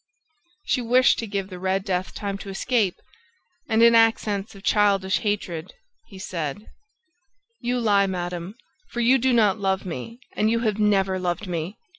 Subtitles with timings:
[0.71, 2.95] She wished to give the Red Death time to escape...
[3.69, 5.75] And, in accents of childish hatred,
[6.07, 6.65] he said:
[7.59, 8.55] "You lie, madam,
[8.89, 11.77] for you do not love me and you have never loved me!